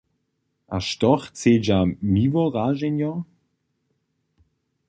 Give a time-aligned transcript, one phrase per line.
[0.67, 1.79] A što chcedźa
[2.13, 3.13] Miłoraženjo?